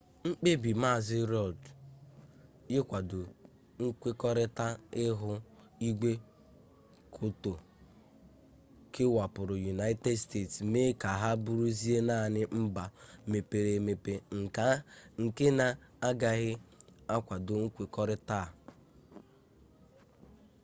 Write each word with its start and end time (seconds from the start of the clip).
mkpebi 0.29 0.71
mazị 0.83 1.17
rudd 1.31 1.59
ịkwado 2.77 3.21
nkwekọrita 3.83 4.67
ihu 5.05 5.31
igwe 5.87 6.11
kyoto 7.13 7.53
kewapụrụ 8.93 9.55
united 9.73 10.17
states 10.25 10.55
mee 10.71 10.91
ka 11.01 11.09
ha 11.21 11.29
bụrụzie 11.43 11.97
naanị 12.09 12.41
mba 12.63 12.83
mepere-emepe 13.31 14.13
nke 15.23 15.45
na-agaghị 15.59 16.51
akwado 17.15 17.53
nkwekọrịta 17.63 18.37
a 18.47 18.51